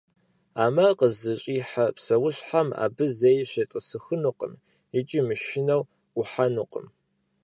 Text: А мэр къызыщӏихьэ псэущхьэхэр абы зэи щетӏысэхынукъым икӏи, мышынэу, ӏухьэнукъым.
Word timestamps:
А 0.63 0.65
мэр 0.75 0.91
къызыщӏихьэ 0.99 1.85
псэущхьэхэр 1.95 2.67
абы 2.83 3.05
зэи 3.17 3.41
щетӏысэхынукъым 3.51 4.53
икӏи, 4.97 5.19
мышынэу, 5.27 5.83
ӏухьэнукъым. 6.13 6.87